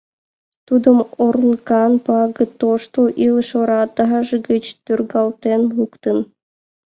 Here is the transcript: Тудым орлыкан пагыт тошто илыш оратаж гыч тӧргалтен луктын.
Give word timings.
Тудым 0.67 0.97
орлыкан 1.25 1.93
пагыт 2.05 2.51
тошто 2.61 3.01
илыш 3.25 3.49
оратаж 3.61 4.27
гыч 4.47 4.65
тӧргалтен 4.85 5.61
луктын. 5.77 6.17